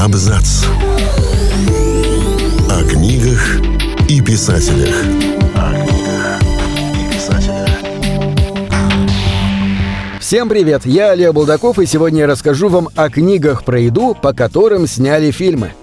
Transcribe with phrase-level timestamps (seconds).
[0.00, 0.64] Абзац.
[2.70, 3.60] О книгах
[4.08, 4.94] и писателях.
[5.54, 6.40] О книгах
[6.94, 7.68] и писателях.
[10.18, 14.32] Всем привет, я Олег Булдаков, и сегодня я расскажу вам о книгах про еду, по
[14.32, 15.74] которым сняли фильмы.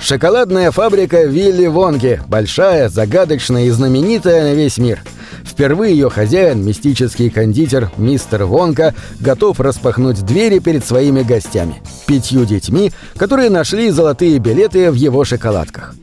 [0.00, 5.02] Шоколадная фабрика Вилли Вонки, большая, загадочная и знаменитая на весь мир.
[5.44, 12.92] Впервые ее хозяин, мистический кондитер мистер Вонка, готов распахнуть двери перед своими гостями, пятью детьми,
[13.16, 15.94] которые нашли золотые билеты в его шоколадках.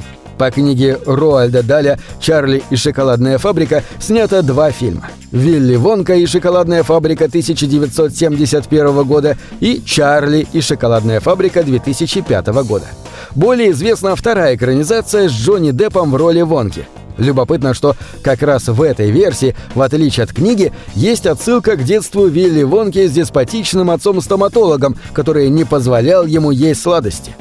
[0.44, 5.10] По книге Роальда Даля «Чарли и шоколадная фабрика» снято два фильма.
[5.32, 12.88] «Вилли Вонка и шоколадная фабрика» 1971 года и «Чарли и шоколадная фабрика» 2005 года.
[13.34, 16.90] Более известна вторая экранизация с Джонни Деппом в роли Вонки.
[17.18, 22.26] Любопытно, что как раз в этой версии, в отличие от книги, есть отсылка к детству
[22.26, 27.34] Вилли Вонки с деспотичным отцом-стоматологом, который не позволял ему есть сладости.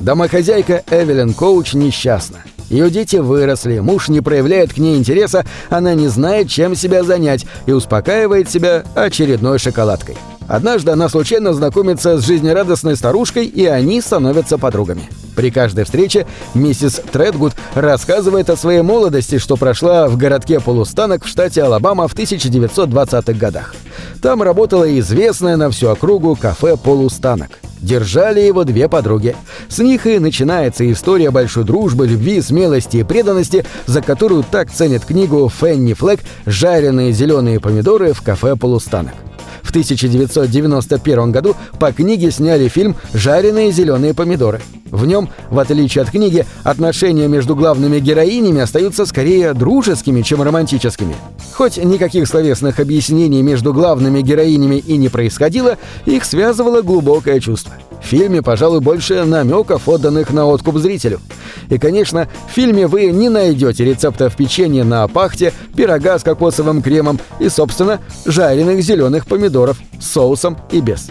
[0.00, 2.38] Домохозяйка Эвелин Коуч несчастна.
[2.70, 7.46] Ее дети выросли, муж не проявляет к ней интереса, она не знает, чем себя занять
[7.66, 10.16] и успокаивает себя очередной шоколадкой.
[10.46, 15.02] Однажды она случайно знакомится с жизнерадостной старушкой, и они становятся подругами.
[15.36, 21.28] При каждой встрече миссис Тредгуд рассказывает о своей молодости, что прошла в городке Полустанок в
[21.28, 23.74] штате Алабама в 1920-х годах.
[24.22, 27.50] Там работала известная на всю округу кафе «Полустанок».
[27.80, 29.36] Держали его две подруги.
[29.68, 35.04] С них и начинается история большой дружбы, любви, смелости и преданности, за которую так ценит
[35.04, 39.27] книгу Фенни Флэк «Жареные зеленые помидоры в кафе «Полустанок».
[39.68, 44.62] В 1991 году по книге сняли фильм «Жареные зеленые помидоры».
[44.90, 51.14] В нем, в отличие от книги, отношения между главными героинями остаются скорее дружескими, чем романтическими.
[51.52, 57.74] Хоть никаких словесных объяснений между главными героинями и не происходило, их связывало глубокое чувство.
[58.08, 61.20] В фильме, пожалуй, больше намеков, отданных на откуп зрителю.
[61.68, 67.20] И, конечно, в фильме вы не найдете рецептов печенья на пахте, пирога с кокосовым кремом
[67.38, 71.10] и, собственно, жареных зеленых помидоров с соусом и без.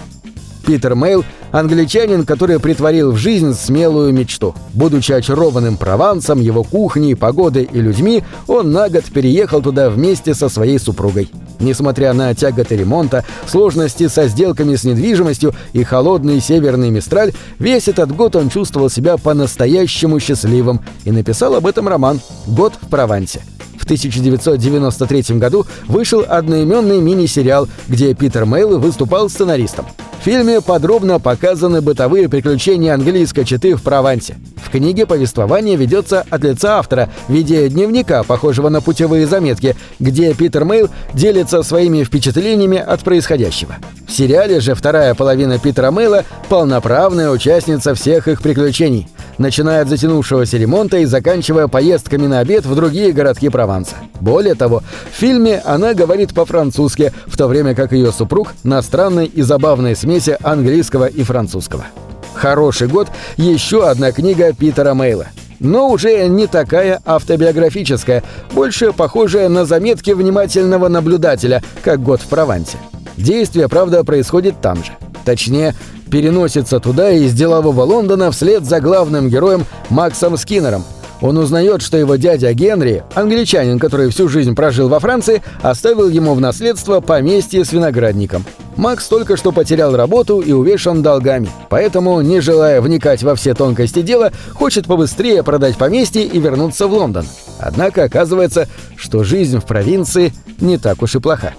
[0.67, 1.23] Питер Мейл–
[1.53, 4.53] англичанин, который притворил в жизнь смелую мечту.
[4.73, 10.49] Будучи очарованным Провансом, его кухней, погодой и людьми, он на год переехал туда вместе со
[10.49, 11.31] своей супругой.
[11.61, 18.13] Несмотря на тяготы ремонта, сложности со сделками с недвижимостью и холодный северный мистраль, весь этот
[18.13, 23.41] год он чувствовал себя по-настоящему счастливым и написал об этом роман «Год в Провансе».
[23.79, 29.85] В 1993 году вышел одноименный мини-сериал, где Питер Мейл выступал сценаристом.
[30.19, 34.35] В фильме подробно показаны бытовые приключения английской четы в Провансе.
[34.57, 40.33] В книге повествование ведется от лица автора в виде дневника, похожего на путевые заметки, где
[40.33, 43.75] Питер Мейл делится своими впечатлениями от происходящего.
[44.05, 49.07] В сериале же вторая половина Питера Мейла– полноправная участница всех их приключений,
[49.37, 53.95] начиная от затянувшегося ремонта и заканчивая поездками на обед в другие городки Прованса.
[54.19, 59.25] Более того, в фильме она говорит по-французски, в то время как ее супруг– на странной
[59.25, 61.85] и забавной смеси английского и французского.
[62.33, 65.27] «Хороший год»— еще одна книга Питера Мейла.
[65.59, 72.77] Но уже не такая автобиографическая, больше похожая на заметки внимательного наблюдателя, как «Год в Провансе».
[73.17, 74.91] Действие, правда, происходит там же.
[75.25, 75.73] Точнее,
[76.09, 80.83] переносится туда из делового Лондона вслед за главным героем Максом Скиннером–
[81.21, 86.33] он узнает, что его дядя Генри, англичанин, который всю жизнь прожил во Франции, оставил ему
[86.35, 88.45] в наследство поместье с виноградником.
[88.75, 94.03] Макс только что потерял работу и увешан долгами, поэтому, не желая вникать во все тонкости
[94.03, 97.25] дела, хочет побыстрее продать поместье и вернуться в Лондон.
[97.59, 101.53] Однако оказывается, что жизнь в провинции не так уж и плоха.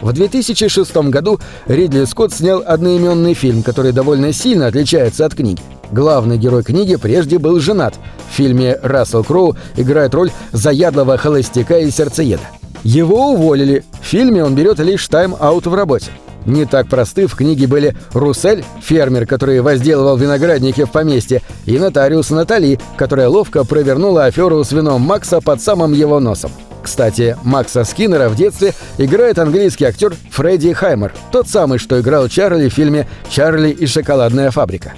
[0.00, 5.60] В 2006 году Ридли Скотт снял одноименный фильм, который довольно сильно отличается от книги.
[5.92, 7.94] Главный герой книги прежде был женат.
[8.30, 12.42] В фильме Рассел Кроу играет роль заядлого холостяка и сердцееда.
[12.82, 13.84] Его уволили.
[14.00, 16.10] В фильме он берет лишь тайм-аут в работе.
[16.46, 22.30] Не так просты в книге были Руссель, фермер, который возделывал виноградники в поместье, и нотариус
[22.30, 26.50] Натали, которая ловко провернула аферу с вином Макса под самым его носом.
[26.82, 32.68] Кстати, Макса Скиннера в детстве играет английский актер Фредди Хаймер, тот самый, что играл Чарли
[32.68, 34.94] в фильме «Чарли и шоколадная фабрика».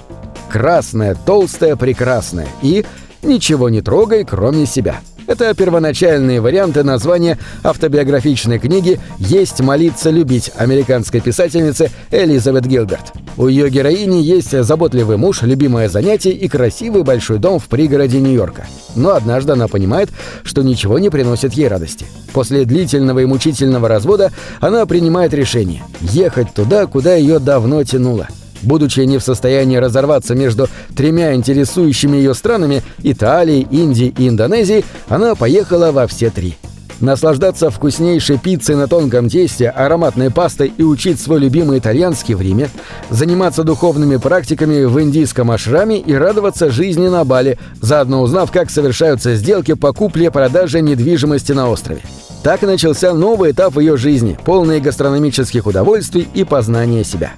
[0.49, 2.85] Красная, толстая, прекрасная и
[3.21, 5.01] «Ничего не трогай, кроме себя».
[5.25, 13.13] Это первоначальные варианты названия автобиографичной книги «Есть, молиться, любить» американской писательницы Элизабет Гилберт.
[13.37, 18.67] У ее героини есть заботливый муж, любимое занятие и красивый большой дом в пригороде Нью-Йорка.
[18.95, 20.09] Но однажды она понимает,
[20.43, 22.05] что ничего не приносит ей радости.
[22.33, 28.27] После длительного и мучительного развода она принимает решение– ехать туда, куда ее давно тянуло–
[28.63, 35.35] Будучи не в состоянии разорваться между тремя интересующими ее странами– Италией, Индией и Индонезией, она
[35.35, 36.55] поехала во все три–
[37.03, 42.69] наслаждаться вкуснейшей пиццей на тонком тесте, ароматной пастой и учить свой любимый итальянский в Риме,
[43.09, 49.35] заниматься духовными практиками в индийском ашраме и радоваться жизни на Бали, заодно узнав, как совершаются
[49.35, 52.01] сделки по купле-продаже недвижимости на острове.
[52.41, 57.33] Так начался новый этап ее жизни, полный гастрономических удовольствий и познания себя.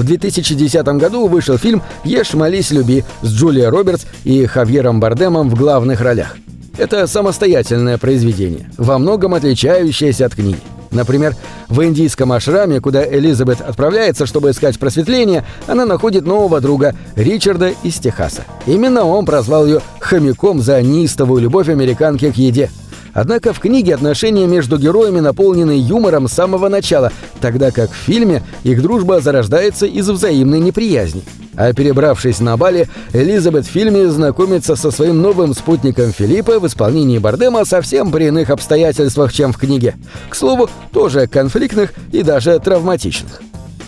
[0.00, 5.54] В 2010 году вышел фильм «Ешь, молись, люби» с Джулией Робертс и Хавьером Бардемом в
[5.54, 6.38] главных ролях.
[6.78, 10.56] Это самостоятельное произведение, во многом отличающееся от книги.
[10.90, 11.36] Например,
[11.68, 17.96] в индийском ашраме, куда Элизабет отправляется, чтобы искать просветление, она находит нового друга, Ричарда из
[17.96, 18.46] Техаса.
[18.64, 22.70] Именно он прозвал ее «хомяком» за неистовую любовь американки к еде.
[23.12, 28.42] Однако в книге отношения между героями наполнены юмором с самого начала, тогда как в фильме
[28.62, 31.22] их дружба зарождается из взаимной неприязни.
[31.56, 37.18] А перебравшись на Бали, Элизабет в фильме знакомится со своим новым спутником Филиппа в исполнении
[37.18, 39.96] Бардема совсем при иных обстоятельствах, чем в книге.
[40.28, 43.42] К слову, тоже конфликтных и даже травматичных.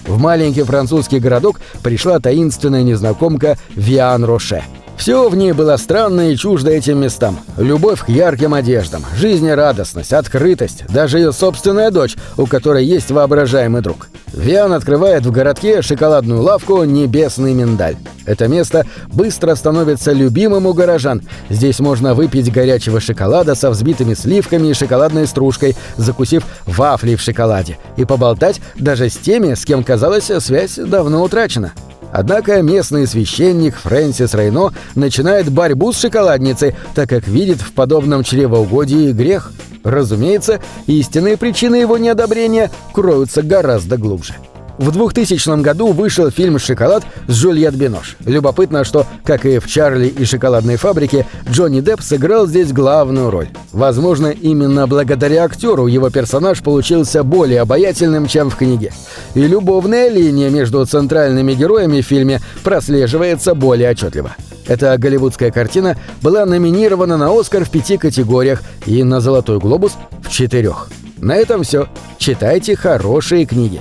[0.06, 4.62] В маленький французский городок пришла таинственная незнакомка Виан Роше–
[4.96, 7.38] все в ней было странно и чуждо этим местам.
[7.56, 14.08] Любовь к ярким одеждам, жизнерадостность, открытость, даже ее собственная дочь, у которой есть воображаемый друг.
[14.32, 17.96] Виан открывает в городке шоколадную лавку «Небесный миндаль».
[18.24, 21.22] Это место быстро становится любимым у горожан.
[21.50, 27.78] Здесь можно выпить горячего шоколада со взбитыми сливками и шоколадной стружкой, закусив вафли в шоколаде,
[27.96, 31.72] и поболтать даже с теми, с кем, казалось, связь давно утрачена.
[32.12, 39.12] Однако местный священник Фрэнсис Рейно начинает борьбу с шоколадницей, так как видит в подобном чревоугодии
[39.12, 39.50] грех.
[39.82, 44.34] Разумеется, истинные причины его неодобрения кроются гораздо глубже.
[44.82, 48.17] В 2000 году вышел фильм «Шоколад» с Жюльет Бинош.
[48.26, 53.46] Любопытно, что, как и в «Чарли и шоколадной фабрике», Джонни Депп сыграл здесь главную роль.
[53.70, 58.93] Возможно, именно благодаря актеру его персонаж получился более обаятельным, чем в книге.
[59.37, 64.34] И любовная линия между центральными героями в фильме прослеживается более отчетливо.
[64.67, 69.93] Эта голливудская картина была номинирована на «Оскар» в пяти категориях и на «Золотой глобус»
[70.25, 70.88] в четырех.
[71.19, 71.87] На этом все.
[72.19, 73.81] Читайте хорошие книги.